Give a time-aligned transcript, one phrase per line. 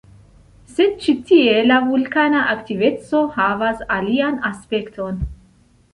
[0.77, 5.25] Sed ĉi tie la vulkana aktiveco havas alian aspekton.